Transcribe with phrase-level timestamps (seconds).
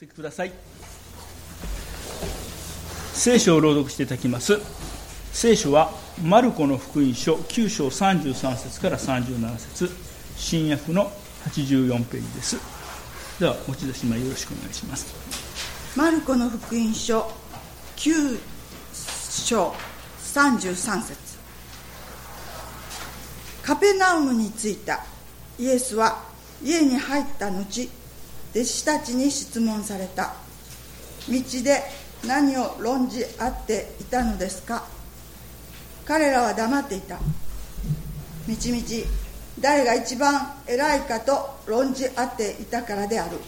[0.00, 0.52] 席ください。
[3.12, 4.58] 聖書を朗読していただきます。
[5.30, 5.92] 聖書は
[6.24, 9.90] マルコの福音書9章33節から37節。
[10.36, 11.12] 新約の
[11.50, 12.56] 84ページです。
[13.38, 15.14] では持ち出し前よろしくお願いします。
[15.94, 17.30] マルコの福音書
[17.96, 18.38] 9
[19.46, 19.74] 章
[20.22, 21.38] 33節。
[23.62, 25.04] カペナウムに着いた
[25.58, 26.22] イエスは
[26.62, 27.90] 家に入った後
[28.54, 30.34] 弟子たちに質問された。
[31.28, 31.82] 道で
[32.26, 34.84] 何を論じ合っていたのですか？
[36.04, 37.18] 彼らは黙っていた。
[38.46, 39.04] みちみち
[39.60, 43.38] 誰が一番偉いかと論じ合っていたからである。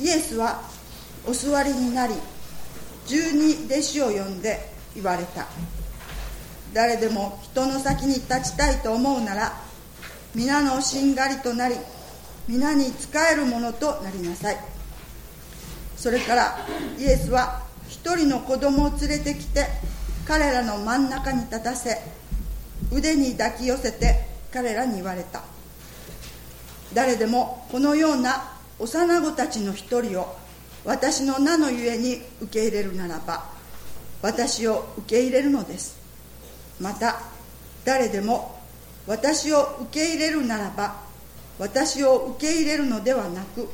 [0.00, 0.62] イエスは
[1.26, 2.14] お座りになり
[3.06, 5.46] 十二弟子を呼んで言われた。
[6.72, 9.52] 誰でも人の先に立ちたいと思うなら
[10.34, 11.76] 皆のしんがりとなり
[12.48, 14.56] 皆に仕えるものとなりなさい。
[15.96, 16.58] それから
[16.98, 19.66] イエスは一人の子供を連れてきて
[20.26, 21.98] 彼らの真ん中に立たせ
[22.90, 25.42] 腕に抱き寄せて彼らに言われた。
[26.92, 30.36] 誰でもこのような幼子たちの一人を
[30.84, 33.44] 私の名のゆえに受け入れるならば
[34.20, 35.96] 私を受け入れるのです。
[36.80, 37.20] また
[37.84, 38.60] 誰でも
[39.06, 41.11] 私を受け入れるならば
[41.62, 43.68] 私を受け入れるのではなく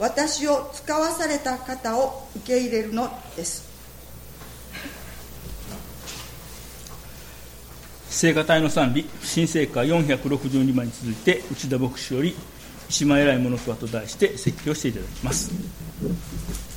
[0.00, 3.70] 私を使わされた方を受け入れるのです。
[8.08, 12.34] 聖歌隊の賛美新聖歌462番に続いて内田牧師より
[12.90, 15.52] 「一枚偉いものとは」と題して説教していただきます「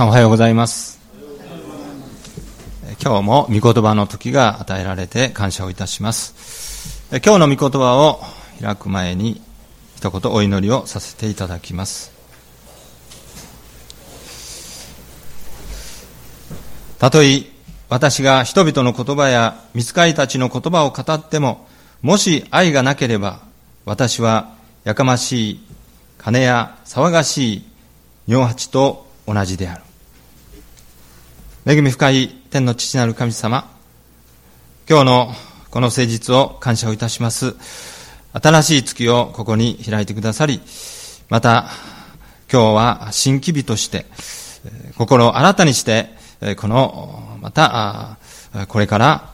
[0.00, 0.98] さんおはようございます。
[3.02, 7.06] 今日も御言葉の時が与えられて感謝をいたします。
[7.10, 8.22] 今日の御言葉を
[8.62, 9.42] 開く前に
[9.96, 12.12] 一言お祈りをさせていただきます。
[16.98, 17.44] たとえ
[17.90, 21.68] 私が人々の言葉や見つかりたちの言葉を語っても、
[22.00, 23.40] もし愛がなければ、
[23.84, 24.54] 私は
[24.84, 25.60] やかましい
[26.16, 27.64] 金や騒がしい
[28.26, 29.82] 尿八と同じである。
[31.66, 33.70] 恵み深い天の父なる神様、
[34.88, 35.34] 今日の
[35.70, 37.54] この誠実を感謝をいたします。
[38.32, 40.62] 新しい月をここに開いてくださり、
[41.28, 41.68] また、
[42.50, 44.06] 今日は新規日として、
[44.96, 46.08] 心を新たにして、
[46.56, 48.16] この、また、
[48.68, 49.30] これから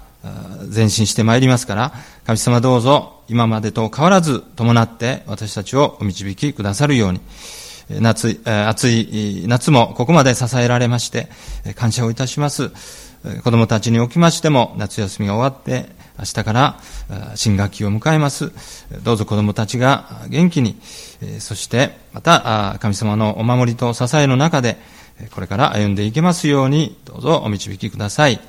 [0.74, 1.92] 前進してまいりますから、
[2.26, 7.20] 神様どうぞ今までと変わらず伴って私たちをお導きくださるように、
[7.88, 11.28] 夏、暑い夏もここまで支えられまして、
[11.76, 12.70] 感謝をいたします。
[13.42, 15.88] 子供たちにおきましても、夏休みが終わって、
[16.18, 16.80] 明日から
[17.34, 18.52] 新学期を迎えます。
[19.02, 20.80] どうぞ子供たちが元気に、
[21.38, 24.78] そしてまた神様のお守りと支えの中で、
[25.30, 28.40] これから歩んでいけますように、どうぞお導きください。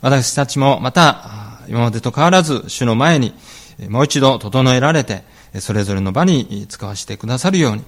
[0.00, 3.34] 私たちもまた、今までと変わらず、主の前に、
[3.88, 5.24] もう一度整えられて、
[5.60, 7.84] それぞれの場に使わせてくださるように、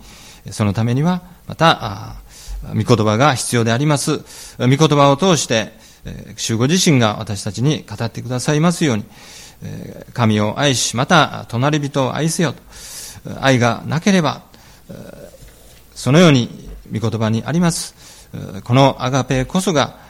[0.52, 2.16] そのためには、また、
[2.74, 4.18] 御言葉が必要であります。
[4.58, 5.72] 御言葉を通して、
[6.36, 9.04] 主ご自身が私たちに語ってくださいますように、
[10.12, 12.62] 神を愛し、また、隣人を愛せよと。
[13.40, 14.42] 愛がなければ、
[15.94, 17.94] そのように御言葉にあります。
[18.64, 20.07] このアガペこそが、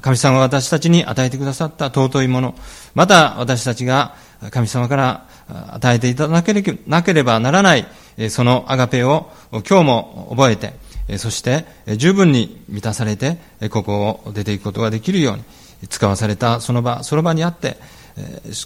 [0.00, 2.54] 神様が私たちに与えてくださった尊いもの、
[2.94, 4.14] また私たちが
[4.50, 5.26] 神様から
[5.72, 6.54] 与えていただけ
[6.86, 7.86] なければならない、
[8.30, 10.74] そのアガペを今日も覚えて、
[11.18, 13.38] そして十分に満たされて、
[13.70, 15.44] ここを出ていくことができるように、
[15.88, 17.78] 使わされたその場、その場にあって、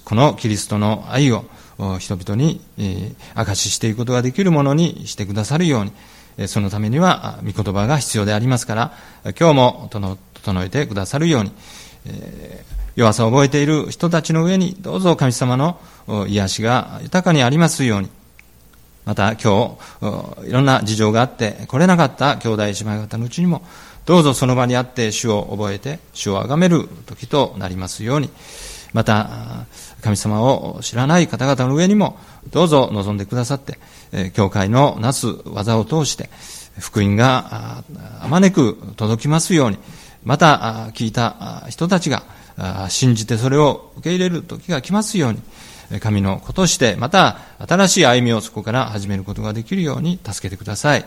[0.04, 1.44] このキリストの愛を
[1.98, 2.60] 人々に
[3.34, 8.92] 証ししていくことができるものにしてくださるように、そのためには御言葉が必要でありますから、
[9.38, 11.52] 今日もとの整えてくださるように。
[12.06, 12.64] え、
[12.96, 15.80] 弱さを覚えている人たちの上に、どうぞ神様の
[16.28, 18.10] 癒しが豊かにありますように、
[19.04, 23.62] また今日、いろんな事情があって来れなかった兄弟姉妹方のうちにも、
[24.06, 28.30] どうぞその場にあって主を覚えて、主を崇める時となりますように、
[28.92, 29.66] また、
[30.02, 32.18] 神様を知らない方々の上にも、
[32.52, 33.78] どうぞ望んでくださって、
[34.34, 36.30] 教会のなす技を通して、
[36.78, 37.82] 福音が
[38.20, 39.78] あまねく届きますように、
[40.24, 42.22] また聞いた人たちが
[42.88, 45.40] 信じてそれを受け入れる時が来ますように、
[46.00, 51.04] 神の子として、また新しい歩みをそこから始めることができるように助けてください。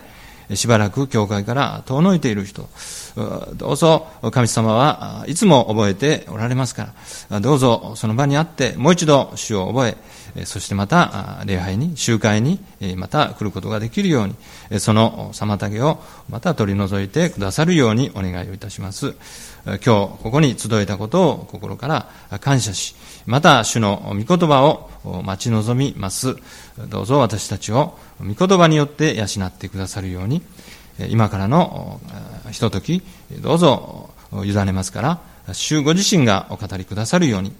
[0.54, 2.68] しばらく教会から遠のいている人、
[3.54, 6.94] どうぞ神様はいつも覚えておられますか
[7.30, 12.60] ら、どうぞその場にあってもう一度主を覚え、そしてまた礼拝に、集会に
[12.96, 14.28] また来ることができるよう
[14.70, 19.14] に、その妨げをまた取り除いてくださるようにお願いをいたします。
[19.64, 22.94] 今日ここに集えたことを心から感謝し、
[23.26, 26.36] また主の御言葉を待ち望みます。
[26.88, 30.42] どうぞ私たちを御言葉によって養ってくださるように、
[31.08, 32.00] 今からの
[32.50, 33.02] ひととき、
[33.40, 34.10] どうぞ
[34.44, 35.20] 委ねますから、
[35.52, 37.52] 主ご自身がお語りくださるように、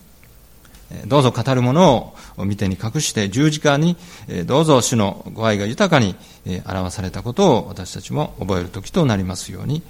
[1.06, 3.96] どうぞ語るものを見てに隠して十字架に
[4.46, 6.16] どうぞ主のご愛が豊かに
[6.66, 9.82] 表されたことを私たちも覚える時となりますように、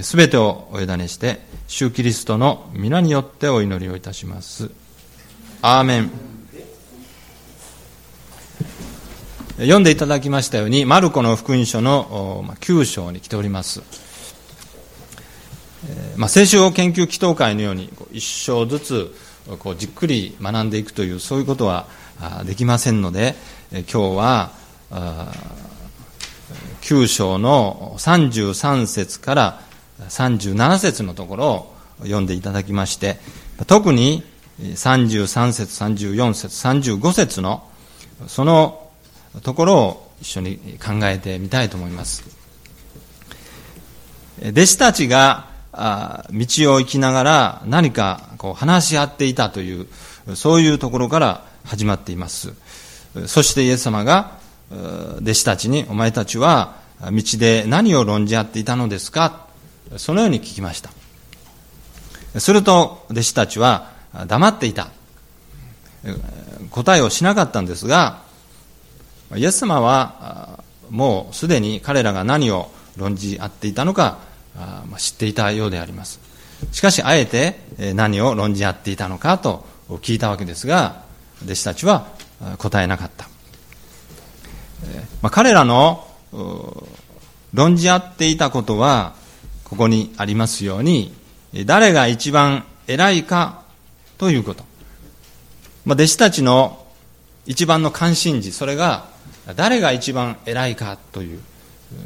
[0.00, 4.70] すべてをお委ねして、主キリストの皆によってお祈りをいたします。
[5.60, 6.10] アーメン。
[9.58, 13.82] 読んでいただきましたように、マルコの福音書の9章に来ております。
[16.16, 19.14] まあ、聖書研究祈祷会のように、一章ずつ
[19.58, 21.86] こうじっくり学んでいくという、そういうことは
[22.44, 23.34] できませんので、
[23.72, 24.52] 今日は、
[26.82, 29.60] 9章の33節から
[30.08, 33.18] 37節のところを読んでいただきまして、
[33.66, 34.24] 特に
[34.60, 37.68] 33節、34節、35節の
[38.26, 38.90] その
[39.42, 42.24] ところを一緒に考えてみたいと思います。
[44.44, 49.86] 弟子たちが道を行きながら何かこう話し合っていたという、
[50.34, 52.52] そういうところから始まっています。
[53.26, 54.38] そしてイエス様が
[54.70, 59.46] 弟子たちに、お前たちは道で何を論じ合っていたのですか？
[59.96, 60.90] そのように聞きました。
[62.40, 63.90] すると、弟子たちは
[64.26, 64.88] 黙っていた。
[66.70, 68.22] 答えをしなかったんですが、
[69.34, 74.18] イエス様はもうすでに彼らが何を論じ合っていたのか
[74.56, 76.32] あ、ま、知っていたようであります。
[76.70, 77.58] しかしあえて
[77.94, 81.02] 何を論じ合っていたのかと聞いたわけですが
[81.44, 82.06] 弟子たちは
[82.58, 83.28] 答えなかった、
[85.20, 86.06] まあ、彼らの
[87.52, 89.14] 論じ合っていたことは
[89.64, 91.12] ここにありますように
[91.66, 93.62] 誰が一番偉いか
[94.18, 94.64] ということ、
[95.84, 96.86] まあ、弟子たちの
[97.44, 99.06] 一番の関心事それが
[99.56, 101.40] 誰が一番偉いかという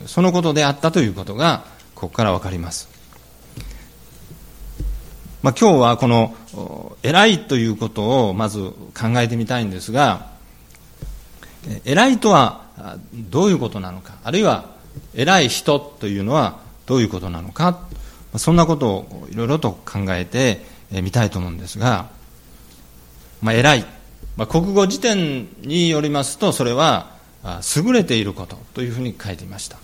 [0.06, 1.64] そのことであったということが
[1.96, 2.88] ここから分かります。
[5.42, 6.34] まあ、今日はこの
[7.02, 10.30] 偉いということをまず考えてみたいんですが
[11.84, 12.64] 偉いとは
[13.14, 14.70] どういうことなのかあるいは
[15.14, 17.86] 偉い人というのはどういうことなのか
[18.38, 22.08] そんなことをいろいろと考えてみたいと思うんですが、
[23.40, 23.84] まあ、偉い、
[24.36, 27.10] まあ、国語辞典によりますとそれは
[27.76, 29.78] 優れていることというふうに書いていました。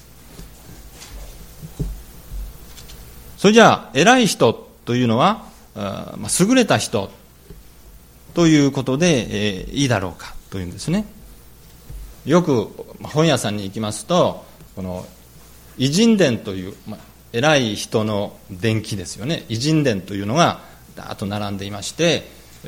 [3.42, 4.52] それじゃあ偉い人
[4.84, 7.10] というのはあまあ、優れた人
[8.34, 11.06] ということで、えー、いいだろうかというんですね。
[12.24, 12.68] よく
[13.02, 14.44] 本屋さんに行きますと
[14.76, 15.04] この
[15.76, 17.00] 偉人伝という、まあ、
[17.32, 19.44] 偉い人の伝記ですよね。
[19.48, 20.60] 偉人伝というのが
[20.94, 22.22] だーっと並んでいまして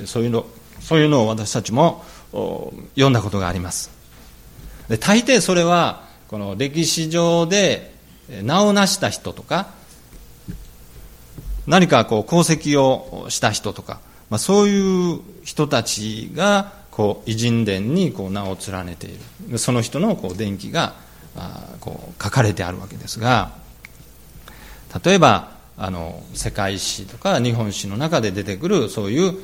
[0.06, 0.44] そういうの
[0.80, 3.92] そういうのを私たちも読んだことがあります。
[4.88, 7.94] で大抵それはこの歴史上で
[8.42, 9.83] 名を成した人とか
[11.66, 19.18] 何かこう功績をした人とか、まあ、そういう人たちがこう偉人伝にこう名を連ねてい
[19.48, 19.58] る。
[19.58, 20.94] その人のこう伝記が
[21.36, 23.52] あこう書かれてあるわけですが
[25.04, 29.34] 例えばあの世界史とか日本史の中で出てくるそういう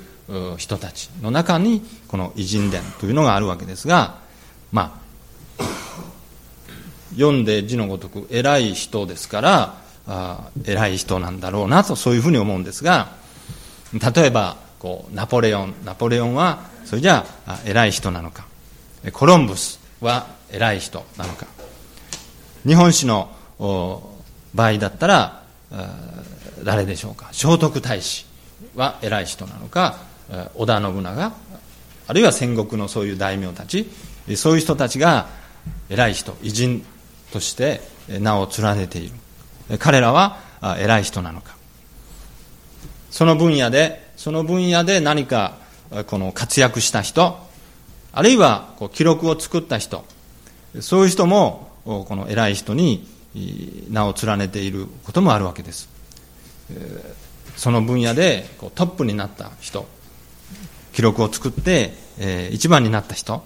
[0.57, 4.19] 人たちの中にこの偉人伝というのがあるわけですが
[4.71, 5.01] ま
[5.59, 5.65] あ
[7.15, 9.75] 読んで字のごとく偉い人ですから
[10.11, 13.13] あ偉い人なんだろうなとそういうふうに思うんですが
[14.15, 18.47] 例えばこうナポレオンナポレオンはそれじゃあ偉い人なのか。
[19.13, 21.47] コロンブスは偉い人なのか。
[22.67, 23.31] 日本史の
[24.55, 25.43] 場合だったら
[26.65, 27.29] 誰でしょうか。
[27.33, 28.27] 聖徳太子
[28.75, 29.99] は偉い人なのか
[30.55, 31.33] 織田信長
[32.09, 33.89] あるいは戦国のそういう大名たち
[34.37, 35.29] そういう人たちが
[35.89, 36.85] 偉い人偉人
[37.33, 39.15] として名を連ねている。
[39.79, 40.39] 彼らは
[40.79, 41.57] 偉い人なのか。
[43.11, 45.57] その分野でその分野で何か
[46.07, 47.39] この活躍した人
[48.13, 50.05] あるいはこう記録を作った人
[50.81, 53.09] そういう人もこの偉い人に
[53.91, 55.89] 名を連ねていることもあるわけです。
[57.57, 59.87] その分野でトップになった人
[60.93, 61.93] 記録を作って
[62.53, 63.43] 一番になった人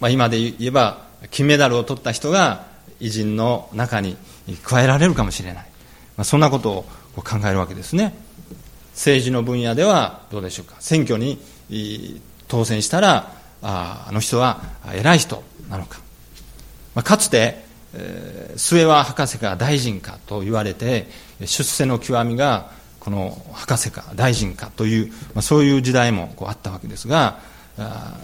[0.00, 2.66] まあ、今で言えば金メダルを取った人が
[3.04, 4.16] 偉人の中に
[4.62, 5.64] 加えられるかもしれない、
[6.16, 6.84] まあ、そんなことを
[7.16, 8.14] 考えるわけですね。
[8.94, 10.76] 政治の分野ではどうでしょうか。
[10.80, 11.38] 選挙に
[12.48, 14.62] 当選したらあの人は
[14.94, 15.98] 偉い人なのか、
[16.94, 21.06] まあ、かつて、えー、末は博士か大臣かと言われて
[21.40, 22.70] 出世の極みが
[23.00, 27.40] この博士か大臣かという、まあ、そういう時代もこうあったわけですが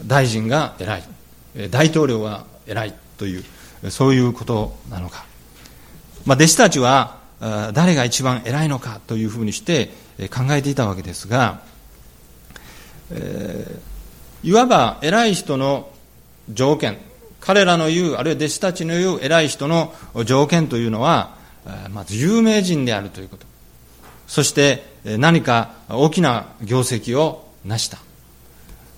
[0.07, 1.03] 大臣が偉い。
[1.71, 3.45] 大統領が偉いという
[3.89, 5.25] そういうことなのか、
[6.27, 7.19] まあ、弟子たちは
[7.73, 9.91] 誰が一番偉いのかというふうにして
[10.31, 11.61] 考えていたわけですが、
[13.11, 15.91] えー、いわば偉い人の
[16.51, 16.99] 条件
[17.41, 19.95] 彼らの言うあるいは弟子たちの言う偉い人の
[20.27, 21.39] 条件というのは
[21.91, 23.47] まず有名人であるということ。
[24.27, 27.99] そして何か大きな業績を成した。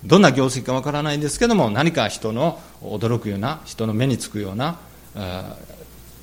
[0.05, 4.77] どんな業績かわからないんですけども何か人の驚くような人の目につくような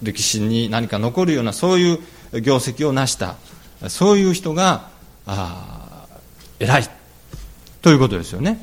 [0.03, 3.37] 歴史に何か残るようなそういう業績を成した
[3.89, 4.91] そういう人が
[6.59, 6.91] 偉い
[7.81, 8.63] ということですよね。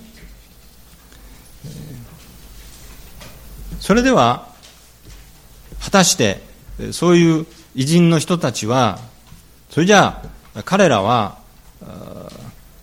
[3.80, 4.48] それでは
[5.84, 6.42] 果たして
[6.92, 7.46] そういう
[7.76, 9.00] 偉人の人たちは
[9.70, 10.22] それじゃ
[10.56, 11.38] あ彼らは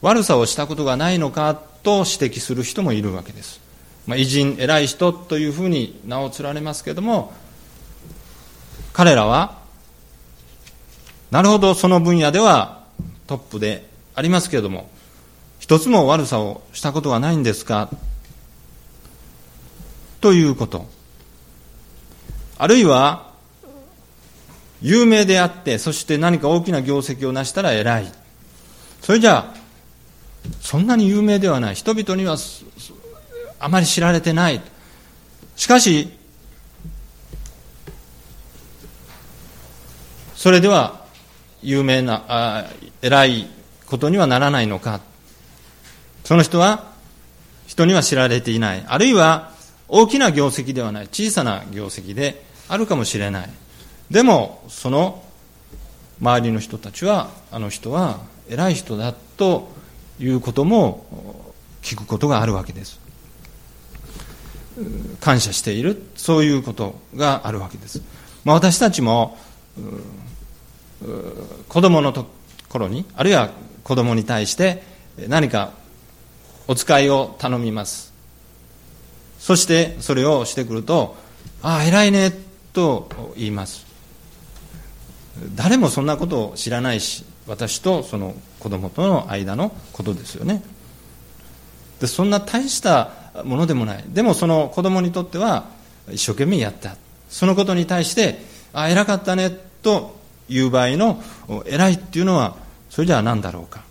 [0.00, 3.60] 悪さをしたことがないのかと指摘する人もいるわけです、
[4.08, 7.32] まあ、偉人偉い人というふうに名を連ねますけれども
[8.92, 9.58] 彼らは
[11.30, 12.82] なるほどその分野では
[13.26, 14.88] トップでありますけれども
[15.58, 17.88] 一つも悪さをしたことはないんですか？
[20.20, 20.86] ということ。
[22.58, 23.32] あるいは
[24.82, 28.12] 有名であってそして何か大きな業績を成したら偉い。
[29.00, 29.63] それじゃあ
[30.60, 31.74] そんなに有名ではない。
[31.74, 32.36] 人々には
[33.58, 34.60] あまり知られてない。
[35.56, 36.10] しかし
[40.34, 41.04] それでは
[41.62, 42.64] 有名なあ
[43.00, 43.46] 偉い
[43.86, 45.00] ことにはならないのか。
[46.24, 46.92] その人は
[47.66, 48.84] 人には知られていない。
[48.86, 49.52] あるいは
[49.88, 51.08] 大きな業績ではない。
[51.08, 53.50] 小さな業績であるかもしれない。
[54.10, 55.22] でもその
[56.20, 59.73] 周りの人たちはあの人は偉い人だと
[60.18, 63.00] いうことも聞くことがあるわけです。
[65.20, 68.02] 感謝しているそういうことがあるわけです、
[68.44, 69.38] まあ、私たちも
[71.68, 72.26] 子供のと
[72.68, 73.50] ころにあるいは
[73.84, 74.82] 子供に対して
[75.28, 75.72] 何か
[76.66, 78.12] お使いを頼みます。
[79.38, 81.16] そしてそれをしてくると
[81.62, 82.32] ああ偉いね
[82.72, 83.84] と言います。
[85.54, 90.62] 誰もそんなことを知らないし私とその子供との間のことですよね。
[92.00, 93.10] でそんな大した
[93.44, 94.04] ものでもない。
[94.08, 95.66] でもその子供にとっては
[96.10, 96.96] 一生懸命やった。
[97.28, 99.50] そのことに対してあ偉かったね
[99.82, 101.22] という場合の
[101.66, 102.56] 偉いっていうのは
[102.88, 103.82] それじゃあ何だろうか。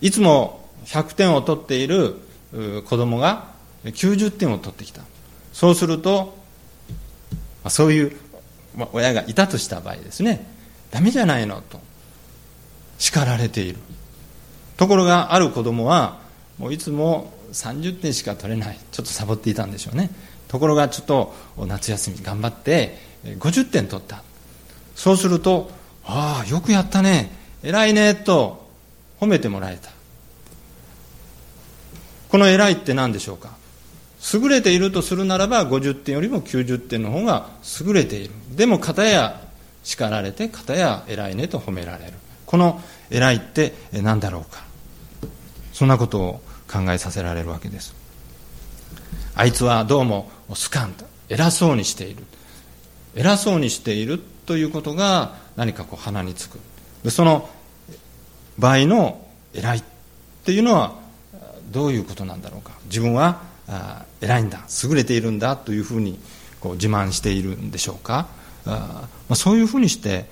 [0.00, 2.16] いつも100点を取っている
[2.86, 3.48] 子供が
[3.84, 5.02] 90点を取ってきた。
[5.52, 6.34] そうすると
[7.68, 8.16] そういう
[8.94, 10.46] 親がいたとした場合ですね。
[10.90, 11.91] ダメじゃないのと。
[13.02, 13.78] 叱られている。
[14.76, 16.20] ところがある子供は
[16.56, 18.78] もういつも30点しか取れない。
[18.92, 20.08] ちょっとサボっていたんでしょうね。
[20.46, 21.34] ところがちょっと
[21.66, 24.22] 夏休み頑張って50点取った。
[24.94, 25.72] そうすると
[26.04, 27.32] ああよくやったね。
[27.64, 28.68] 偉いねと
[29.18, 29.90] 褒めてもらえた。
[32.28, 33.56] この偉いって何でしょうか。
[34.32, 37.48] 優れているとするならば50点よりも90点の方が
[37.84, 38.34] 優れている。
[38.54, 39.40] でも片や
[39.82, 42.12] 叱られて片や偉いねと褒められる。
[42.52, 44.62] この偉いって何だろうか。
[45.72, 47.94] そんなことを考えさせられるわけです。
[49.34, 52.24] あいつはどうもスカンと偉そうにしている。
[53.14, 56.58] 偉そうにしているということが何かこう鼻につく。
[57.02, 57.48] でその
[58.58, 59.82] 場合の偉いっ
[60.44, 60.92] ていうのは
[61.70, 62.72] どういうことなんだろうか。
[62.84, 63.40] 自分は
[64.20, 64.60] 偉いんだ。
[64.84, 66.18] 優れているんだというふうに
[66.60, 68.28] こう自慢しているんでしょうか。
[68.66, 70.26] あ、まあ、そういうふうにして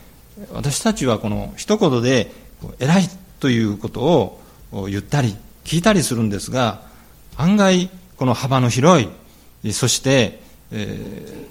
[0.53, 2.31] 私たちはこの一言で
[2.79, 3.09] 偉い
[3.40, 4.01] ということ
[4.73, 6.83] を言ったり聞いたりするんですが
[7.37, 9.09] 案外この幅の広
[9.64, 10.40] いそして、
[10.73, 11.47] え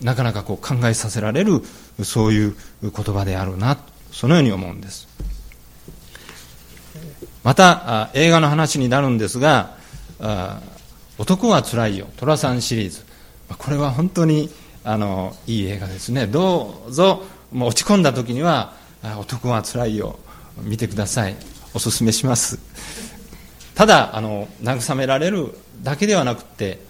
[0.00, 1.62] ー、なかなかこう考えさせられる
[2.04, 3.78] そういう言葉であるな
[4.12, 5.08] そのように思うんです。
[7.44, 9.76] また映画の話になるんですが
[11.18, 13.04] 「男はつらいよ」寅さんシリーズ。
[13.58, 14.50] これは本当に
[14.84, 16.26] あのいい映画ですね。
[16.26, 17.22] どうぞ
[17.56, 18.74] もう落ち込んだ時には
[19.18, 20.18] 「男はつらいよ」
[20.62, 21.36] 見てください。
[21.72, 22.58] おすすめします。
[23.74, 26.80] ただあの慰められるだけではなくて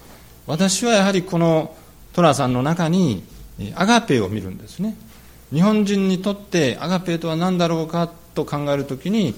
[0.47, 1.75] 私はやはりこの
[2.13, 3.25] 寅さんの中に
[3.75, 4.97] アガペを見るんですね。
[5.53, 9.35] 日本人にとってアガペとは何だろうかと考えるときに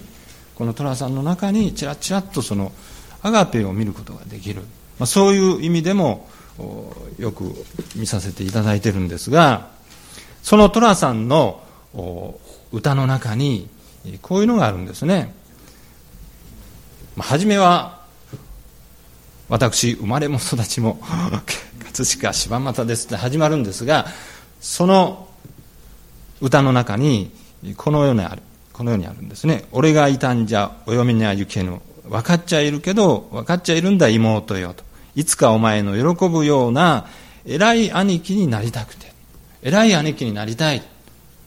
[0.55, 2.73] この寅さんの中にちらちらっとその
[3.23, 4.63] アガペを見ることができる、
[4.99, 6.27] まあ、そういう意味でも
[7.19, 7.53] よく
[7.97, 9.77] 見させていただいてるんですが
[10.43, 11.61] その寅さんの
[12.73, 13.69] 歌の中に
[14.23, 15.35] こういうのがあるんですね。
[17.19, 17.99] 初めは
[19.49, 21.01] 私生まれも育ちも
[21.85, 24.07] 葛飾柴又ですって始まるんですが
[24.61, 25.29] その
[26.41, 27.33] 歌の中に
[27.77, 29.65] このようにあるこのようにあるんですね。
[29.73, 31.81] 俺がいたんじゃお嫁には行けぬ。
[32.09, 34.85] 分かっちゃいるけど分かっちゃいるんだ妹よと。
[35.17, 37.07] いつかお前の喜ぶような
[37.45, 39.13] 偉い兄貴になりたくて
[39.63, 40.83] 偉い兄貴になりたい。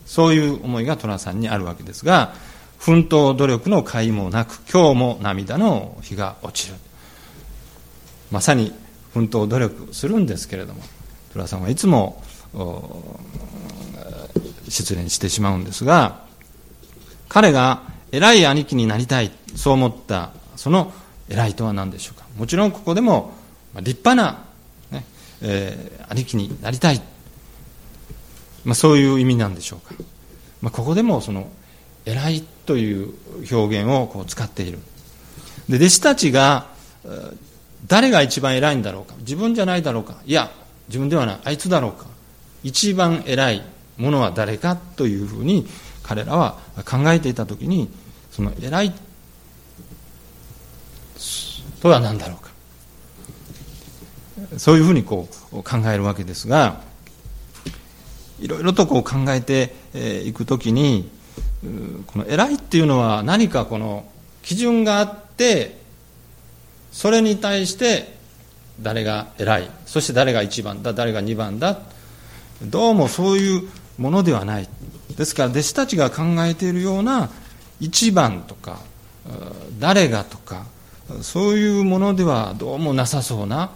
[0.05, 2.33] そういう思いが寅さんにあるわけですが
[2.79, 6.75] 奮闘努力の甲斐もなく今日も涙の日が落ちる。
[8.29, 8.73] まさに
[9.13, 10.81] 奮闘努力するんですけれども
[11.33, 12.21] 寅さんはいつも
[14.67, 16.25] 失恋してしまうんですが
[17.29, 20.91] 彼が偉い兄貴になりたいそう思ったその
[21.29, 22.25] 偉いとは何でしょうか。
[22.37, 23.33] もちろんここでも
[23.75, 24.43] 立派な、
[24.91, 25.05] ね
[25.41, 27.01] えー、兄貴になりたい、
[28.65, 29.95] まあ、そういう意味なんでしょうか、
[30.61, 31.49] まあ、ここでもその
[32.05, 33.13] 偉いという
[33.51, 34.79] 表現をこう使っている。
[35.69, 36.67] で弟子たちが
[37.87, 39.15] 誰が一番偉いんだろうか。
[39.19, 40.15] 自分じゃないだろうか。
[40.25, 40.51] いや
[40.87, 41.39] 自分ではない。
[41.43, 42.05] あいつだろうか。
[42.63, 43.63] 一番偉い
[43.97, 45.67] ものは誰かというふうに
[46.03, 47.89] 彼らは考えていた時に
[48.31, 48.93] その偉い
[51.81, 52.51] とは何だろうか。
[54.57, 56.81] そういうふうにこう考えるわけですが
[58.41, 59.73] いろいろとこう考えて
[60.25, 61.09] いくときに
[62.07, 64.05] この偉いっていうのは何かこの
[64.41, 65.79] 基準があって
[66.91, 68.17] それに対して
[68.81, 71.79] 誰が偉いそして誰が1番だ誰が2番だ
[72.63, 74.67] どうもそういうものではない。
[75.15, 77.29] ですから弟子たちが考えているような
[77.79, 78.79] 一番とか
[79.79, 80.65] 誰がとか
[81.21, 83.71] そういうものではどうもなさそうな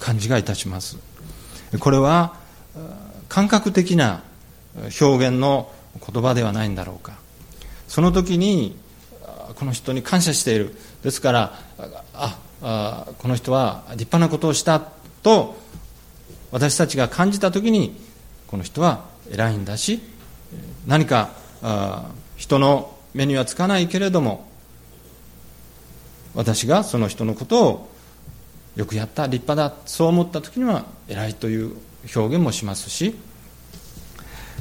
[0.00, 0.98] 感じがいたします。
[1.78, 2.34] これは
[3.30, 4.22] 感覚的な
[5.00, 5.72] 表現の
[6.06, 7.18] 言葉ではないんだろうか。
[7.88, 8.76] その時に
[9.54, 10.76] この人に感謝している。
[11.02, 11.58] ですから
[12.12, 14.80] ああこの人は立派なことをした
[15.22, 15.56] と
[16.50, 17.96] 私たちが感じた時に
[18.48, 20.00] この人は偉いんだし
[20.86, 21.30] 何か
[22.36, 24.46] 人の目にはつかないけれども
[26.34, 27.90] 私がその人のことを
[28.76, 31.76] よくやった立派だそう思った時には偉いという
[32.14, 33.14] 表現もしますし、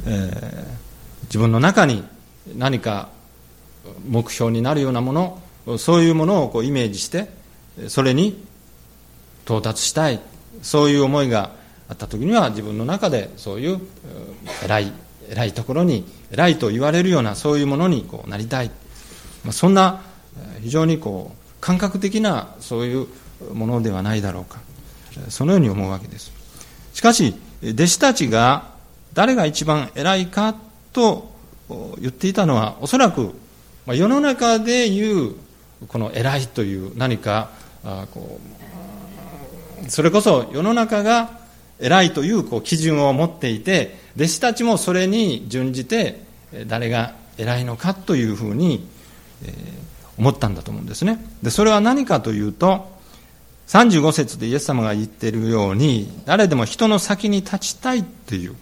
[0.06, 2.04] えー、自分の中に
[2.56, 3.10] 何か
[4.08, 5.13] 目標になるようなも
[5.67, 7.30] のそういうものをこうイメージして
[7.88, 8.43] それに
[9.45, 10.19] 到達したい
[10.62, 11.52] そういう思いが
[11.88, 13.80] あった時には自分の中でそういう
[14.63, 14.93] 偉い
[15.30, 18.71] 偉いところに偉いと言われるようなそういうものにこうなりたい、
[19.43, 20.02] まあ、そんな
[20.62, 23.08] 非常にこう感覚的なそういう
[23.54, 24.60] ものではないだろうか。
[25.30, 26.38] そのように思うわけです。
[26.99, 27.33] しかし
[27.63, 28.73] 弟子たちが
[29.13, 30.53] 誰が一番偉いか
[30.91, 31.31] と
[31.97, 33.33] 言っていたのはおそらく
[33.88, 35.33] 世の中でいう
[35.88, 37.51] この偉いという何か
[38.13, 38.41] こ
[39.88, 41.39] うそれこそ世の中が
[41.79, 46.19] 偉いというこう基準を持っていて弟子たちもそれに準じて
[46.67, 48.85] 誰が偉いのかというふうに
[50.17, 51.23] 思ったんだと思うんですね。
[51.43, 52.98] でそれは何かというと
[53.69, 58.55] 35節でイエス様が言っているように誰でも人の先に立ちたいという。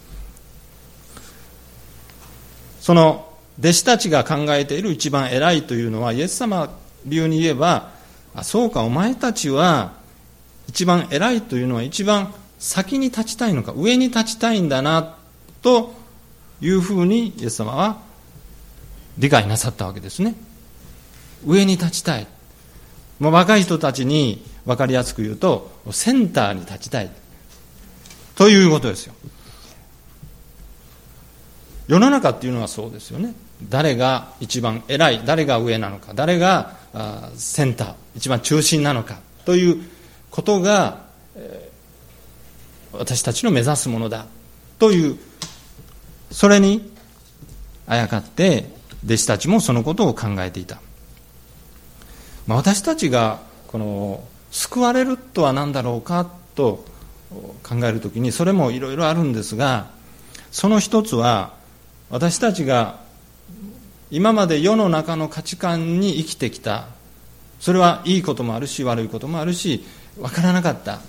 [2.82, 3.28] その
[3.60, 6.70] 弟子たちが考えている一番偉いというのはイエス様
[7.06, 7.92] 流に言えば
[8.36, 9.94] あそうかお前たちは
[10.68, 15.16] 一番偉いというのは一番先に立ちたいのか上に立ちたいんだな
[15.62, 15.94] と
[16.62, 17.98] いうふうにイエス様は
[19.18, 20.36] 理解なさったわけですね。
[21.46, 22.28] 上に立ちたい。
[23.20, 27.12] もう若い人たちに分かりやすく言うとセンターに立ちたい。
[28.36, 29.14] ということですよ。
[31.88, 33.34] 世の中っていうのはそうですよね。
[33.70, 36.76] 誰が一番偉い誰が上なのか誰が
[37.36, 39.82] センター一番中心なのかという
[40.30, 41.08] ことが、
[42.92, 44.26] 私たちの目指すものだ。
[44.78, 45.18] という
[46.30, 46.92] それに
[47.88, 48.70] あやかって
[49.06, 50.80] 弟子たちもそのことを考えていた、
[52.48, 56.86] まあ、私たちがこの救われるとは何だろうかと
[57.64, 59.88] 考えるときにそれもいろいろあるんですが
[60.52, 61.54] その一つは
[62.10, 63.00] 私たちが
[64.10, 66.88] 今まで世の中の価値観に生きてきた
[67.60, 69.84] それはいいこともあるし悪いこともあるし
[70.18, 71.00] 分からなかった。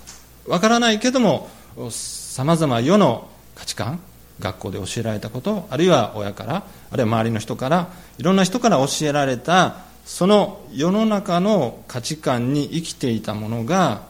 [0.49, 1.47] 分からないけども
[1.91, 3.99] さまざま世の価値観
[4.39, 14.07] 学校で教えられたことあるいは親からあるいは周りの人からいろんな人から教えられたその世の中の価値観に生きていたものが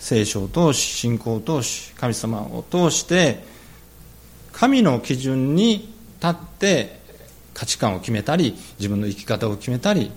[0.00, 3.44] 聖書を通し信仰を通し神様を通して
[4.52, 7.00] 神の基準に立って
[7.54, 10.10] 価値観を決めたり自分の生き方を決めたり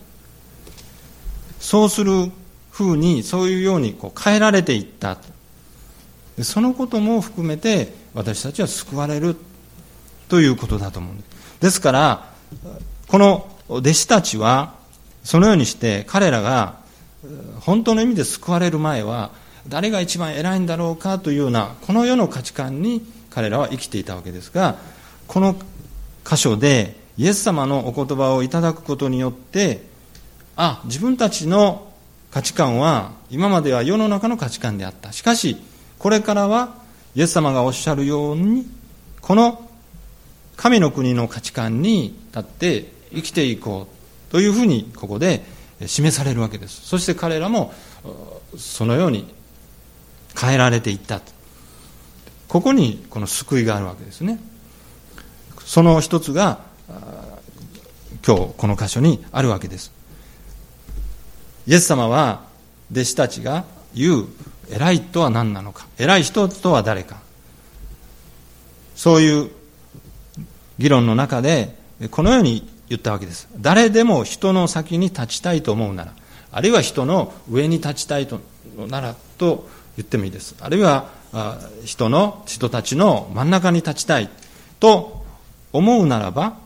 [1.59, 2.31] そうする
[2.71, 5.19] ふうにそういうようにこう変えられていった。
[6.41, 9.35] そのことも含めて私たちは救われる。
[10.29, 11.61] ということだと思うんです。
[11.61, 12.33] ですから
[13.07, 14.80] この弟子たちは
[15.23, 16.75] そのようにして彼らが
[17.59, 19.31] 本当の意味で救われる前は
[19.67, 24.77] 誰が一番偉いんだろうかというようなこの世の価値観に彼らは生きていたわけですが
[25.27, 25.55] この
[26.25, 29.83] 箇所でイエス様のお言葉をいただくことによって
[30.55, 31.91] あ自分たちの
[32.31, 35.11] 価値観は今までは世の中の価値観であった。
[35.11, 35.57] しかし
[35.99, 36.75] これからは
[37.13, 38.65] イエス様がおっしゃるように
[39.21, 39.69] この
[40.55, 43.90] 神の国の価値観に立って生きていこう。
[44.31, 45.43] というふうにここで
[45.85, 46.81] 示されるわけです。
[46.87, 47.73] そして彼らも
[48.57, 49.31] そのように
[50.39, 51.21] 変えられていった。
[52.47, 54.39] ここにこの救いがあるわけですね。
[55.65, 56.59] その一つが
[58.25, 59.91] 今日この箇所にあるわけです。
[61.67, 62.43] イエス様は
[62.91, 64.27] 弟子たちが言う
[64.69, 65.87] 偉いとは何なのか。
[65.97, 67.19] 偉い人とは誰か。
[68.95, 69.51] そういう
[70.77, 71.75] 議論の中で
[72.11, 73.47] このように言ったわけです。
[73.57, 76.13] 誰でも人の先に立ちたいと思うなら
[76.51, 78.41] あるいは人の上に立ちたいと
[78.89, 80.55] ならと言ってもいいです。
[80.59, 81.09] あるいは
[81.85, 84.29] 人の人たちの真ん中に立ちたい
[84.81, 85.23] と
[85.71, 86.57] 思うならば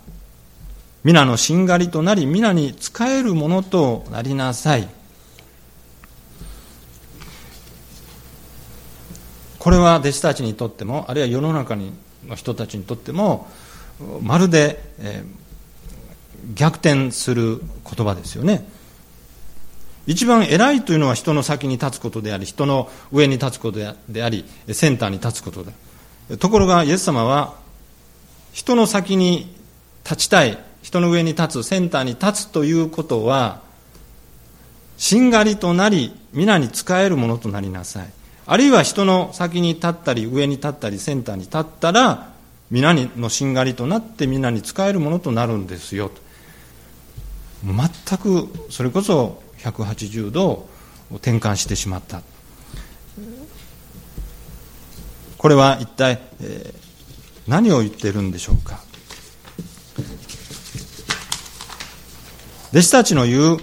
[1.04, 4.90] 皆のしんがりとなり皆に仕えるものとなりなさい。
[9.60, 11.92] これは弟子たちにとってもあるいは世の中の
[12.36, 13.48] 人たちにとっても
[14.22, 15.45] まるで、えー、
[16.54, 18.68] 逆転する言葉ですよね。
[20.08, 25.72] 一番偉いというのは人の先に立つことであり人の上に立つことでありセンターに立つことだ。
[26.38, 27.56] ところがイエス様は
[28.54, 29.56] 人の先に
[30.04, 33.62] 立ちたい人の上に立つセンターに立つということは
[34.98, 38.08] しんがりとなり皆に仕えるものとなりなさい。
[38.48, 42.30] あるいは人の先に立ったり上に立ったりセンターに立ったら
[42.70, 46.25] 皆のしんがりとなって皆に仕えるものとなるんですよと。
[47.66, 50.68] 全くそれこそ180度
[51.16, 52.22] 転換してしまった。
[55.38, 56.20] これは一体、
[57.48, 58.80] 何を言っているんでしょうか。
[62.72, 63.58] 弟子たちの言う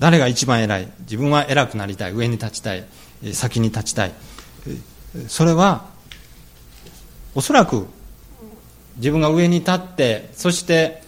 [0.00, 2.84] 誰が一番偉い自分は偉くなりたい上に立ちたい
[3.32, 4.12] 先に立ちたい
[5.28, 5.86] それは
[7.36, 7.86] おそらく
[8.96, 11.01] 自分が上に立ってそして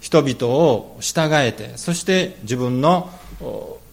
[0.00, 3.10] 人々を従えてそして自分の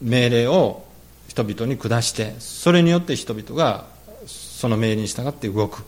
[0.02, 0.86] 命令を
[1.28, 3.86] 人々に下してそれによって人々が
[4.26, 5.84] その命令に従って動く。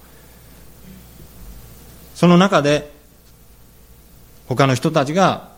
[2.15, 2.91] その中で
[4.47, 5.49] 他の人たちが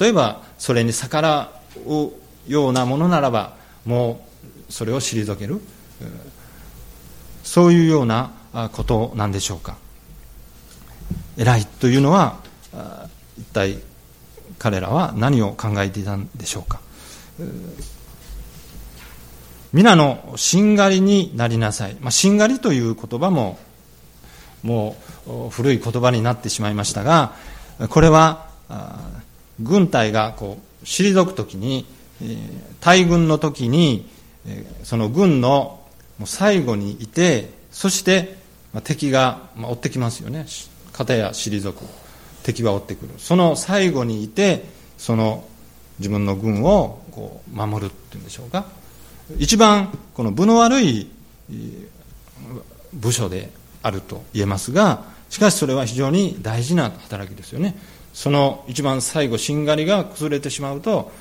[0.00, 1.52] 例えばそれに逆ら
[1.86, 2.10] う
[2.50, 4.26] ようなものならばも
[4.68, 5.60] うそれを退ける。
[7.44, 8.32] そういうような
[8.72, 9.76] ことなんでしょうか。
[11.36, 12.38] 偉いというのは
[13.38, 13.78] 一体
[14.58, 16.80] 彼らは何を考えていたんでしょうか。
[19.72, 23.58] 皆のしんがりになりなさい、まあ、しんがりという言葉も
[24.62, 24.96] も
[25.26, 27.34] う古い言葉になってしまいましたが
[27.90, 28.48] これは
[29.60, 31.86] 軍隊がこう退く時に
[32.80, 34.08] 大軍の時に
[34.84, 35.80] その軍の
[36.24, 38.36] 最後にいてそして
[38.84, 40.46] 敵が追ってきますよね。
[40.92, 41.84] 片や退く。
[42.48, 43.12] 敵は追ってくる。
[43.18, 44.64] その最後にいて
[44.96, 45.44] その
[45.98, 48.64] 自分の軍をこう守るっていうんでしょうか。
[49.38, 51.10] 一番この分の悪い
[52.94, 53.50] 部署で
[53.82, 57.76] あると言えますがしかしそれは非常に大事な働きですよね。
[58.14, 61.12] その一番最後しんがりが崩れてしまうと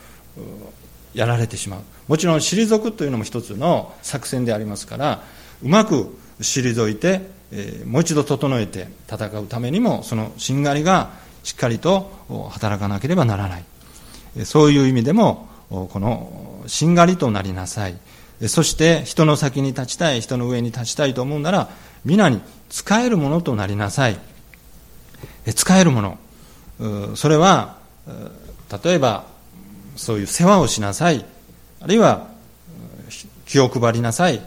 [1.14, 1.82] やられてしまう。
[2.08, 5.24] もちろん退くというのも一つの作戦でありますから
[5.62, 11.12] うまく退いて、えー、もう一度整えて戦うためにもそのしんがりが
[11.44, 12.12] しっかりと
[12.52, 13.64] 働かなければならない。
[14.46, 17.98] そういう意味でもこのしんがりとなりなさい。
[18.48, 21.70] そして人の先に立ちたい人の上に立ちたいと思うなら
[22.06, 24.20] 皆に仕えるものとなりなさい。
[25.46, 26.18] 仕えるも
[26.80, 27.16] の。
[27.16, 27.78] それは
[28.84, 29.26] 例えば
[29.96, 31.26] そういう世話をしなさい。
[31.80, 32.28] あるいは
[33.46, 34.42] 気を配りなさい。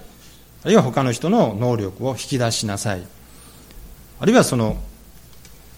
[0.63, 3.03] あるいは他の人の能力を引き出しなさい。
[4.21, 4.77] あるいはその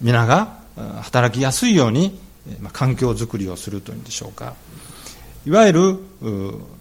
[0.01, 0.57] 皆が
[1.03, 2.19] 働きやすいように
[2.73, 4.55] 環境づくりをするというんでしょうか。
[5.47, 5.99] いわゆる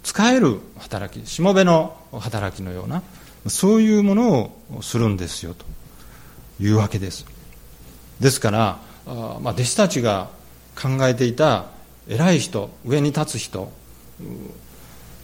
[0.04, 3.04] 使える働きしもべの働きのような
[3.48, 5.66] そういうものをするんですよと。
[6.60, 7.26] いうわけです。
[8.20, 9.14] ですからま
[9.46, 10.30] あ、弟子たちが
[10.80, 11.66] 考えていた
[12.08, 13.72] 偉い人上に立つ人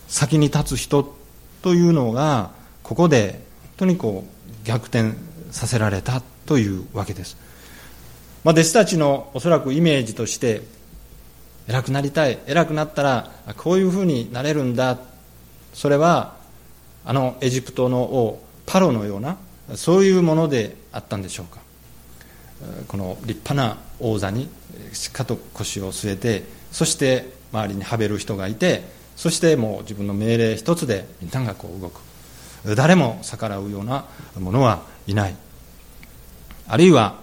[0.08, 1.16] 先に立つ人
[1.62, 2.50] というのが
[2.88, 5.12] ここで本当にこう逆転
[5.52, 7.36] させられたというわけです、
[8.46, 10.62] まあ、弟子たちのおそらくイメージとして
[11.68, 14.98] 偉くなりたい偉くなったらこういうふうになれるんだ。
[15.74, 16.38] それは
[17.04, 19.36] あのエジプトの王パロのような
[19.76, 21.60] そういうものであったんでしょうか。
[22.88, 24.50] この立派な王座に
[24.94, 28.84] しっかりと腰を据えてそして周りにはべる人がいて
[29.18, 32.07] そしてもう自分の命令一つでみんながこう動く。
[32.76, 34.06] 誰も逆らうような
[34.40, 35.36] ものはいない。
[36.68, 37.16] あるいは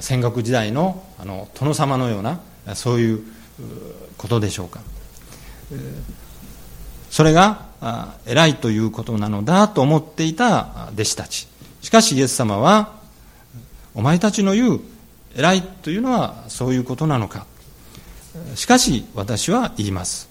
[0.00, 2.40] 戦国時代のあの殿様のような
[2.74, 3.22] そういう
[4.16, 4.80] ことでしょうか。
[7.10, 7.66] それが
[8.26, 11.48] 偉いということなのだと思っていた弟子たち。
[11.82, 12.92] しかしイエス様は
[13.94, 14.80] お前たちの言う
[15.34, 17.46] 偉いというのはそういうことなのか。
[18.54, 20.29] しかし私は言います。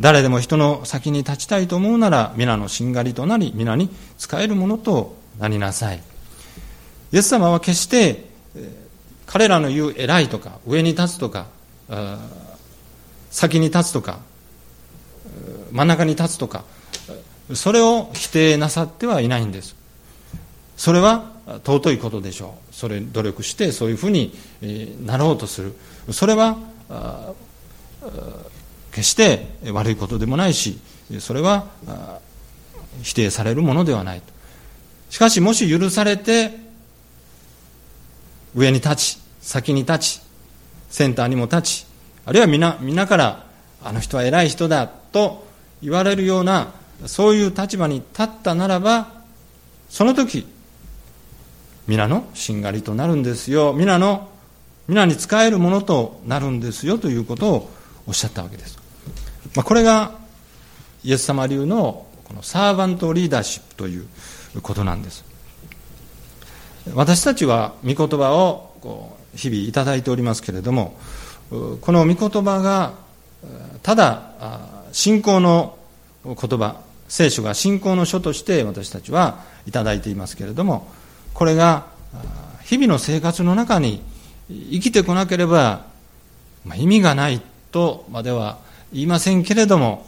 [0.00, 6.02] 誰でも人の先に立ちたいと思うなら皆のしんがりとなり皆に使えるものとなりなさい。
[7.12, 8.24] イエス様は決して
[9.26, 11.46] 彼らの言う偉いとか上に立つとか
[13.30, 14.18] 先に立つとか
[15.70, 16.64] 真ん中に立つとか
[17.52, 19.76] それを否定なさってはいないんです。
[20.76, 21.32] それは
[21.64, 22.74] 尊いことでしょう。
[22.74, 24.34] それ努力してそういうふうに
[25.06, 25.74] なろうとする。
[26.10, 26.58] それは
[28.94, 30.78] 決して悪いことでもないし
[31.18, 31.66] それは
[33.02, 34.22] 否定されるものではない
[35.10, 36.52] しかしもし許されて
[38.54, 40.20] 上に立ち先に立ち
[40.90, 41.86] センターにも立ち
[42.24, 43.46] あるいは皆皆から
[43.82, 45.44] あの人は偉い人だと
[45.82, 46.72] 言われるような
[47.06, 49.08] そういう立場に立ったならば
[49.88, 50.46] その時
[51.88, 53.74] 皆のしんがりとなるんですよ。
[53.74, 54.30] 皆の
[54.88, 57.70] 皆に使えるものとなるんですよということを
[58.06, 58.78] おっしゃったわけです、
[59.54, 60.12] まあ、これが
[61.04, 64.06] イエス様流のこのサーバントリーダーシップという
[64.62, 65.24] ことなんです。
[66.94, 70.98] 私たちは御言葉をこう日々いただいておりますけれども
[71.80, 72.92] この御言葉が
[73.82, 74.32] ただ
[74.92, 75.78] 信仰の
[76.24, 80.86] 言葉聖書が信仰の書として私たちはいただいていますけれども
[81.32, 81.86] これが
[82.64, 84.02] 日々の生活の中に
[84.48, 85.86] 生きてこなければ、
[86.76, 87.40] 意味がない
[87.72, 88.58] とまでは
[88.94, 90.06] 言いませんけれども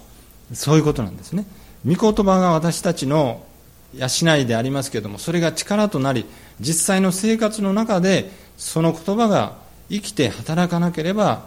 [0.55, 1.45] そういうことなんですね。
[1.87, 3.45] 御言葉が私たちの
[3.95, 6.27] 養いでありますけれどもそれが力となり
[6.61, 9.57] 実際の生活の中でその言葉が
[9.89, 11.45] 生きて働かなければ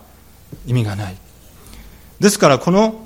[0.65, 1.17] 意味がない。
[2.19, 3.05] ですからこの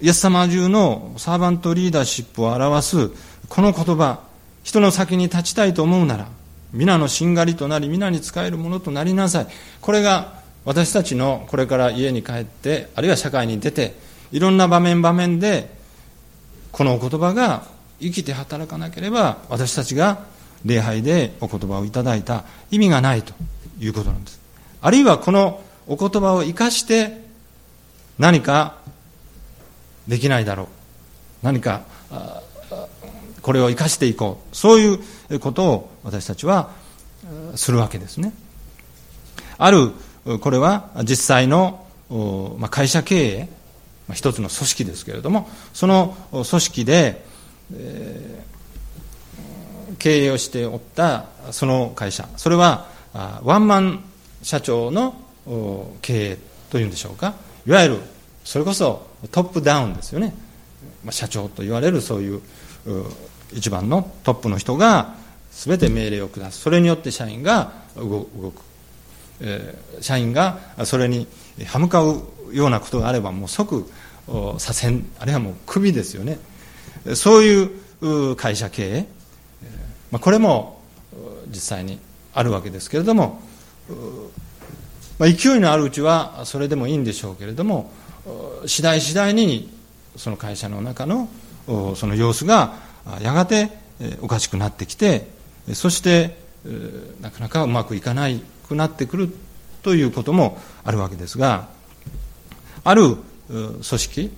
[0.00, 3.10] イエス様中のサーバントリーダーシップを表す
[3.48, 4.20] この言葉
[4.62, 6.28] 人の先に立ちたいと思うなら
[6.72, 9.46] 皆のしんがりとなり皆に仕えるものとなりなさい。
[9.80, 10.37] これが
[10.68, 13.94] 私たちのこれから家に帰ってあるいは社会に出て
[14.32, 15.70] いろんな場面場面で
[16.72, 17.62] このお言葉が
[18.00, 20.26] 生きて働かなければ私たちが
[20.66, 22.44] 礼拝でお言葉をいただいた。
[22.70, 23.32] 意味がないと
[23.80, 24.38] いうことなんです。
[24.82, 27.24] あるいはこのお言葉を生かして
[28.18, 28.76] 何か
[30.06, 30.66] できないだろう。
[31.42, 31.80] 何か
[33.40, 34.54] これを生かしていこう。
[34.54, 35.00] そうい
[35.30, 36.72] うことを私たちは
[37.54, 38.34] するわけですね。
[39.56, 39.92] ある
[40.40, 41.86] これは実際の
[42.70, 43.48] 会社経営
[44.12, 47.24] 一つの組織ですけれどもその組織で、
[49.98, 52.28] 経営をしておったその会社。
[52.36, 52.86] それは
[53.42, 54.04] ワンマン
[54.42, 55.14] 社長の
[56.02, 56.38] 経営
[56.70, 57.34] というんでしょうか。
[57.66, 57.98] いわゆる
[58.44, 60.34] それこそトップダウンですよね。
[61.10, 62.42] 社長と言われるそういう
[63.52, 65.14] 一番のトップの人が
[65.50, 66.60] 全て命令を下す。
[66.60, 68.62] それによって社員が動く、
[70.00, 71.26] 社員がそれに
[71.66, 72.22] 歯向かう
[72.52, 73.88] ようなことがあればもう即
[74.26, 76.38] 左遷あるいはもうクビですよね。
[77.14, 77.64] そうい
[78.32, 79.06] う会社経営、
[80.10, 80.80] まあ、これも
[81.48, 81.98] 実際に
[82.34, 83.40] あるわけですけれども、
[85.18, 87.90] まあ、勢いのあるうちはそれでもいいんでしょうけれども
[88.66, 89.72] 次第次第に
[90.16, 91.28] その会社の中の
[91.96, 92.74] その様子が
[93.22, 93.70] やがて
[94.20, 95.28] おかしくなってきて
[95.72, 96.36] そして
[97.20, 99.34] なかなかうまくいかないくなってくる
[99.82, 101.68] ということもあるわけですが
[102.84, 103.16] ある
[103.48, 104.30] 組織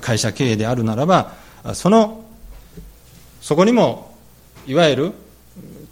[0.00, 1.34] 会社経営であるならば
[1.74, 2.24] その
[3.40, 4.16] そこにも
[4.66, 5.12] いわゆる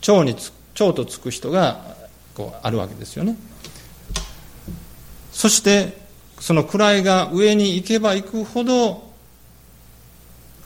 [0.00, 0.36] 長に
[0.74, 1.96] 長とつく人が
[2.34, 3.36] こうあるわけですよね。
[5.32, 5.98] そして
[6.38, 9.10] その位が上に行けば行くほど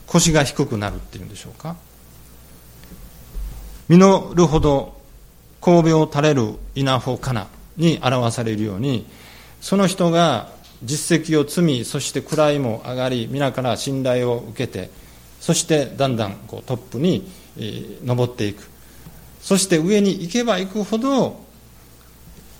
[0.07, 1.75] 腰が低くなるっていうんでしょうか。
[3.89, 3.99] 実
[4.35, 4.94] るほど
[5.65, 9.07] 神戸を垂れる稲穂かなに表されるように
[9.61, 10.51] その人が
[10.83, 14.91] 実績を積みそして位も上がり皆から信頼を受けて
[15.39, 17.27] そしてだんだんこうトップに
[18.05, 18.69] 上っていく。
[19.41, 21.39] そして上に行けば行くほど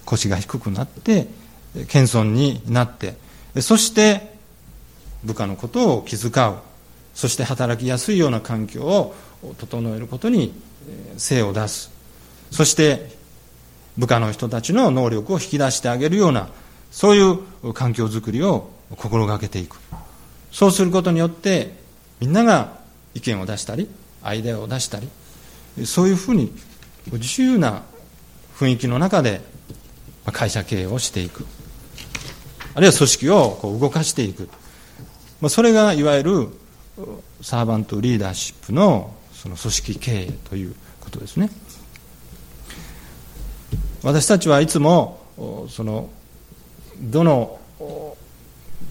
[0.06, 1.28] 腰が低くなって
[1.88, 3.16] 謙遜になって
[3.60, 4.36] そして
[5.24, 6.56] 部下のことを気遣う。
[7.14, 9.16] そして働きやすいような環境を
[9.60, 10.54] 整えることに
[11.18, 11.95] 精を出す。
[12.56, 13.14] そして
[13.98, 16.48] 部下の人たちの能力を引き出してあげるような
[16.90, 19.78] そういう環境づくりを心がけていく。
[20.54, 21.76] そうすることによって
[22.22, 22.80] みんなが
[23.14, 23.90] 意見を出したり
[24.24, 25.10] アイデアを出したり
[25.86, 26.54] そういうふうに
[27.12, 27.84] 自由な
[28.58, 29.42] 雰囲気の中で
[30.32, 31.46] 会社経営をしていく。
[32.74, 34.48] あるいは組織をこう動かしていく。
[35.50, 36.48] それがいわゆる
[37.42, 41.50] サーバントリーダーシップのその組織経営ということですね。
[44.06, 45.20] 私たちはいつも
[45.68, 46.10] その
[47.00, 47.60] どの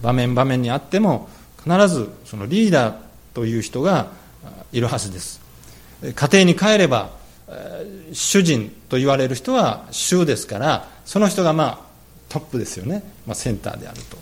[0.01, 1.29] 場面場面にあっても
[1.63, 2.95] 必ずそのリーダー
[3.33, 4.11] という人が
[4.73, 5.41] いるはずです。
[6.03, 7.11] 家庭に帰れば
[8.11, 11.79] 主人と言われる人は主ですからその人がまあ
[12.27, 14.17] トップですよね、まあ、センターであると。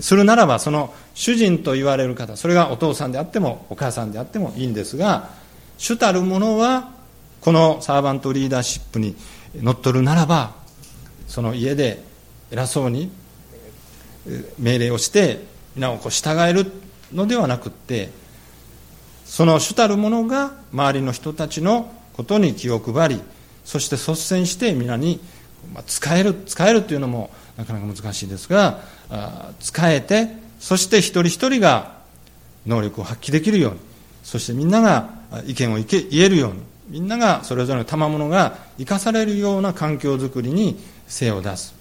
[0.00, 5.28] するならばその主人と言われる方それがお父さんであってもお母さんであってもいいんですが
[5.76, 6.92] 主たる者は
[7.40, 9.14] このサーバントリーダーシップに
[9.56, 10.54] 乗っ取るならば
[11.26, 12.02] その家で
[12.50, 13.10] 偉そうに
[14.58, 15.44] 命令をして
[15.74, 16.70] 皆をこう従える
[17.12, 18.10] のではなくって
[19.24, 23.20] その主たる者が周りの人たちのことに気を配り
[23.64, 25.20] そして率先して皆に
[25.86, 28.80] 使える使えるというのもなかなか難しいですが
[29.60, 30.28] 使えて
[30.58, 31.98] そして一人一人が
[32.66, 33.80] 能力を発揮できるように
[34.22, 35.10] そしてみんなが
[35.46, 41.74] 意見を言えるようにみんながそれぞれの賜物が生かされるような環境づくりに精を出す。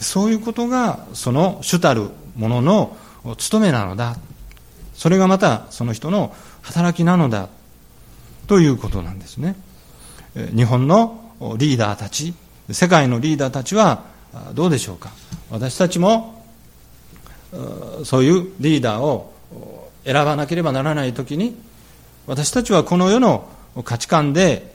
[0.00, 2.96] そういうことがその主たるものの
[3.36, 4.16] 務めなのだ。
[4.94, 7.48] それがまたその人の働きなのだ。
[8.46, 9.56] ということなんですね。
[10.54, 12.34] 日本のリーダーたち
[12.70, 14.04] 世界のリーダーたちは
[14.52, 15.10] どうでしょうか。
[15.50, 16.44] 私たちも
[18.04, 19.32] そういうリーダーを
[20.04, 21.56] 選ばなければならない時に
[22.26, 23.48] 私たちはこの世の
[23.82, 24.72] 価値観で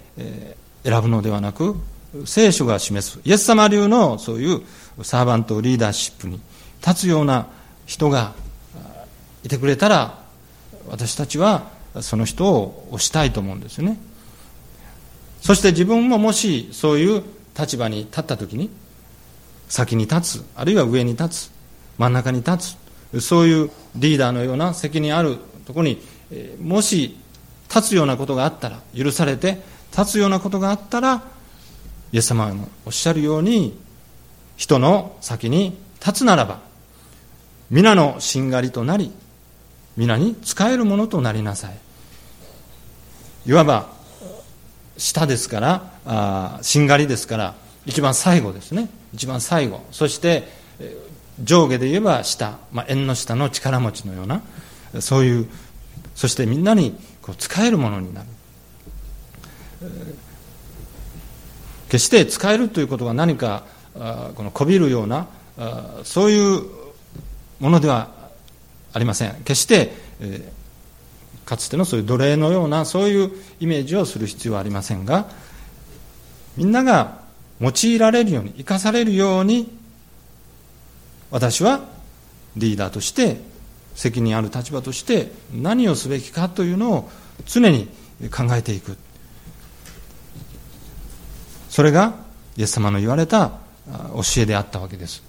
[0.83, 1.75] 選ぶのではなく
[2.25, 3.19] 聖書が示す。
[3.23, 4.61] イエス様流のそういう
[5.03, 6.41] サーバントリーダーシップに
[6.85, 7.47] 立つような
[7.85, 8.33] 人が
[9.43, 10.19] いてくれたら
[10.89, 11.69] 私たちは
[12.01, 13.97] その人を推したいと思うんですよね。
[15.41, 17.23] そして自分ももしそういう
[17.57, 18.69] 立場に立った時に
[19.69, 21.51] 先に立つあるいは上に立つ
[21.97, 22.75] 真ん中に立
[23.11, 26.01] つそういうリーダーのような責任あるところに
[26.61, 27.17] もし
[27.73, 29.61] 立つようなことがあったら許されて
[29.91, 31.23] 立つようなことがあったら
[32.11, 33.77] イエス様のおっしゃるように
[34.57, 36.59] 人の先に立つならば
[37.69, 39.11] 皆のしんがりとなり
[39.95, 41.77] 皆に仕えるものとなりなさい。
[43.45, 43.89] いわば
[44.97, 47.55] 下ですからあしんがりですから
[47.85, 48.89] 一番最後ですね。
[49.13, 49.81] 一番最後。
[49.91, 50.47] そして
[51.43, 54.41] 上下で言えば下、まあ、縁の下の力持ちのような
[55.01, 55.47] そういう
[56.15, 58.27] そしてみんなにこう使えるものになる。
[61.89, 63.63] 決して使えるということが何か
[64.35, 65.27] このこびるような
[66.03, 66.63] そういう
[67.59, 68.09] ものでは
[68.93, 69.35] ありません。
[69.43, 70.51] 決して、え
[71.49, 75.25] かつてのそういう奴隷のようなそういうイメージをする必要はありませんが
[76.57, 77.21] みんなが
[77.59, 79.75] 用いられるように生かされるように
[81.31, 81.81] 私は
[82.55, 83.37] リーダーとして
[83.99, 87.09] 責任ある立場として何をすべきかというのを
[87.45, 87.89] 常に
[88.31, 88.95] 考えていく。
[91.69, 92.13] それが
[92.55, 93.51] イエス様の言われた
[94.13, 95.21] 教えであったわけです。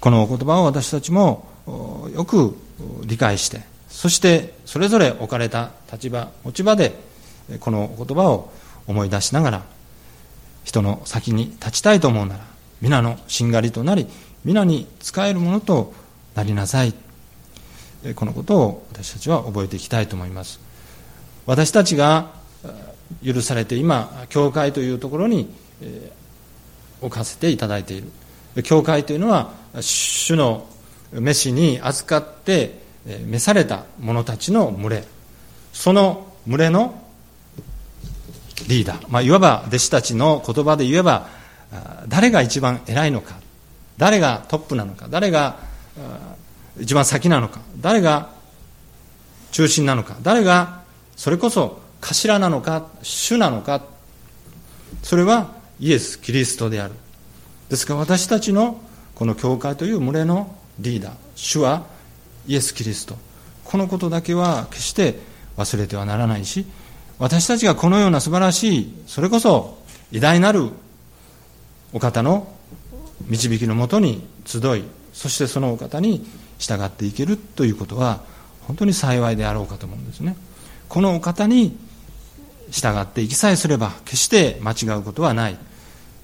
[0.00, 1.46] このお言葉を私たちも
[2.14, 2.56] よく
[3.04, 3.60] 理解して
[3.90, 6.98] そしてそれぞれ置かれた立場持ち場で
[7.60, 8.50] この言葉を
[8.86, 9.62] 思い出しながら
[10.64, 12.44] 人の先に立ちたいと思うなら
[12.80, 14.06] 皆のしんがりとなり
[14.46, 15.92] 皆に仕えるものと
[16.34, 16.94] なりなさい。
[18.14, 20.60] このことを私たちは覚えていきたいと思います。
[21.46, 22.30] 私たちが
[23.24, 25.52] 許されて今教会というところに
[27.00, 28.02] 置かせていただいてい
[28.54, 28.62] る。
[28.62, 30.66] 教会というのは主の
[31.12, 32.80] 召しに預かって
[33.26, 35.04] 召された者たちの群れ。
[35.72, 37.02] その群れの
[38.66, 41.28] リーダー、まあ、いわば弟子たちの言葉で言えば
[42.08, 43.36] 誰が一番偉いのか。
[43.96, 45.08] 誰がトップなのか。
[45.10, 45.56] 誰が
[46.80, 47.60] 一番先なのか。
[47.80, 48.30] 誰が
[49.52, 50.16] 中心なのか。
[50.22, 50.82] 誰が
[51.16, 53.82] それこそ頭なのか主なのか。
[55.02, 56.94] それはイエス・キリストである。
[57.68, 58.80] ですから私たちの
[59.14, 61.86] この教会という群れのリーダー主は
[62.46, 63.16] イエス・キリスト。
[63.64, 65.18] このことだけは決して
[65.58, 66.64] 忘れてはならないし
[67.18, 69.76] 私たちがこのような素晴らしいそれこそ
[70.10, 70.70] 偉大なる
[71.92, 72.50] お方の
[73.26, 76.26] 導きのもとに集いそしてそのお方に
[76.58, 78.20] 従っていけるということは
[78.62, 80.36] 本当に幸いであろうかと思うんですね。
[80.88, 81.76] このお方に
[82.70, 85.58] 従っていきさえすれば決して間違うことはない。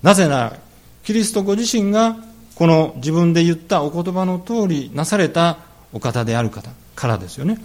[0.03, 0.57] なぜなら
[1.03, 2.17] キリストご自身が
[2.55, 5.59] この自分で言ったお言葉の通りなされた
[5.93, 7.59] お方である方からですよね。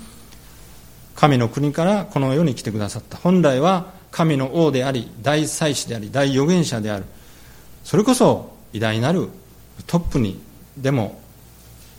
[1.16, 3.18] 神の国からこの世に来てくださった。
[3.18, 7.06] 本来は神の王であり大祭司であり大預言者である。
[7.84, 9.30] それこそ偉大なる
[9.88, 10.40] トップに
[10.78, 11.20] でも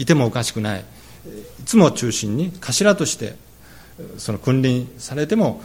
[0.03, 0.81] いてもおかしくない。
[0.81, 3.37] いつも中心に頭として
[4.17, 5.63] その君臨されても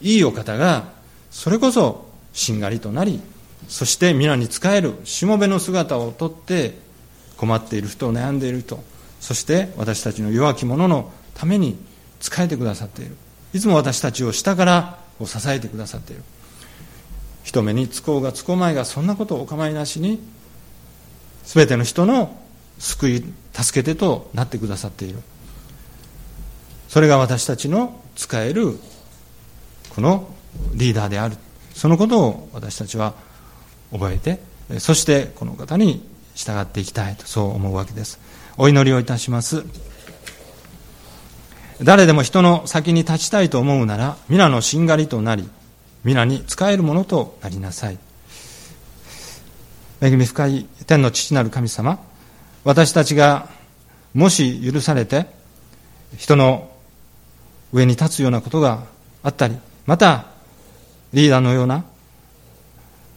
[0.00, 0.84] いいお方が
[1.30, 3.20] それこそしんがりとなり
[3.68, 6.78] そして皆に仕えるしもべの姿をとって
[7.36, 8.82] 困っている人を悩んでいる人
[9.20, 11.76] そして私たちの弱き者のために
[12.20, 13.16] 仕えてくださっている。
[13.52, 16.22] いつも私たちを下から支えてくださっている。
[17.42, 20.20] 人目につこうがつこまいがそんなことをお構いなしに
[21.44, 22.36] 全ての人の
[22.78, 25.18] 救い助けてとなってくださっている。
[26.88, 28.78] それが私たちの使える
[29.90, 30.28] この
[30.74, 31.36] リーダーである。
[31.74, 33.14] そのことを私たちは
[33.92, 34.40] 覚えて
[34.78, 38.18] そしてこの方に従っていきたいとそう思うわけです。
[38.56, 39.64] お祈りをいたします。
[41.82, 45.46] 誰でも人の先に立ちたいと思うなら皆のしんがりとなり
[46.04, 47.98] 皆に仕えるものとなりなさい。
[50.00, 51.98] 恵み深い天の父なる神様
[52.66, 53.48] 私たちが
[54.12, 55.26] もし許されて
[56.16, 56.68] 人の
[57.72, 58.82] 上に立つようなことが
[59.22, 59.56] あったり
[59.86, 60.26] また
[61.12, 61.84] リーダーのような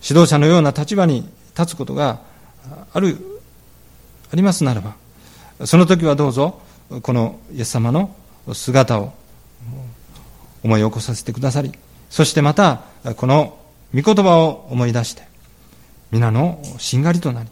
[0.08, 1.28] 指導者のような立場に
[1.58, 2.22] 立つことが
[2.94, 3.18] ある
[4.32, 4.94] ありますならば
[5.66, 6.62] その時はどうぞ
[7.02, 8.16] このイエス様の
[8.54, 9.14] 姿を
[10.64, 11.72] 思い起こさせてくださり
[12.12, 12.82] そしてまた
[13.16, 13.58] この
[13.96, 15.24] 御言葉を思い出して
[16.12, 17.50] 皆のしんがりとなり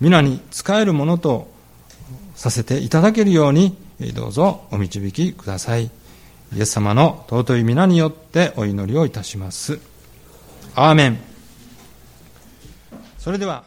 [0.00, 1.50] 皆に仕えるものと
[2.34, 3.76] させていただけるように
[4.14, 5.90] どうぞお導きください。
[6.54, 9.80] イエス様の尊い皆によってお祈りをいたします。
[10.74, 11.18] アーメン。
[13.18, 13.64] それでは